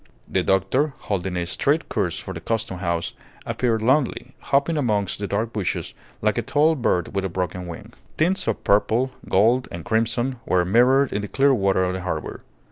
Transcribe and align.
The 0.27 0.41
doctor, 0.41 0.95
holding 0.97 1.37
a 1.37 1.45
straight 1.45 1.87
course 1.87 2.17
for 2.17 2.33
the 2.33 2.39
Custom 2.41 2.79
House, 2.79 3.13
appeared 3.45 3.83
lonely, 3.83 4.33
hopping 4.39 4.75
amongst 4.75 5.19
the 5.19 5.27
dark 5.27 5.53
bushes 5.53 5.93
like 6.23 6.39
a 6.39 6.41
tall 6.41 6.73
bird 6.73 7.13
with 7.13 7.23
a 7.23 7.29
broken 7.29 7.67
wing. 7.67 7.93
Tints 8.17 8.47
of 8.47 8.63
purple, 8.63 9.11
gold, 9.29 9.67
and 9.71 9.85
crimson 9.85 10.37
were 10.43 10.65
mirrored 10.65 11.13
in 11.13 11.21
the 11.21 11.27
clear 11.27 11.53
water 11.53 11.83
of 11.83 11.93
the 11.93 12.01
harbour. 12.01 12.41